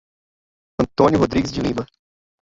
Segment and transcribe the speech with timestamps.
[0.81, 1.85] Antônio Rodrigues de Lima